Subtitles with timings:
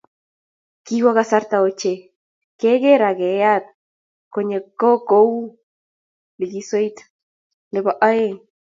[0.85, 1.99] kiwoo kasarta ochei
[2.59, 3.65] keker ak keyaat
[4.33, 5.53] konyee ko kukuwook
[6.39, 6.97] likosoit
[7.71, 8.37] ne bo oeng